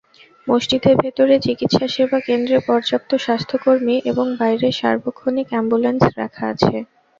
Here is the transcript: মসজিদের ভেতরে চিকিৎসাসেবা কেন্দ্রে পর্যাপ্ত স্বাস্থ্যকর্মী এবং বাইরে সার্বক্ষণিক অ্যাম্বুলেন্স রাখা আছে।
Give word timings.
মসজিদের 0.47 0.95
ভেতরে 0.97 1.35
চিকিৎসাসেবা 1.45 2.17
কেন্দ্রে 2.21 2.57
পর্যাপ্ত 2.67 3.11
স্বাস্থ্যকর্মী 3.17 3.95
এবং 4.11 4.25
বাইরে 4.39 4.67
সার্বক্ষণিক 4.79 5.47
অ্যাম্বুলেন্স 5.51 6.03
রাখা 6.19 6.43
আছে। 6.53 6.75